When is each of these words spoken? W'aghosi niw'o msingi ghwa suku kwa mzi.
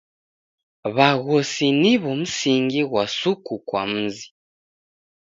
W'aghosi 0.95 1.67
niw'o 1.81 2.11
msingi 2.21 2.81
ghwa 2.89 3.03
suku 3.17 3.53
kwa 3.67 3.81
mzi. 3.91 4.25